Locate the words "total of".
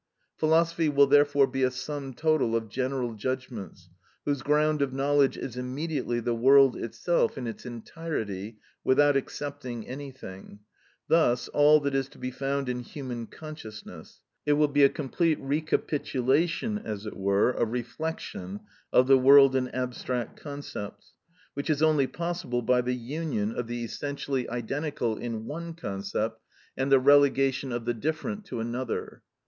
2.15-2.69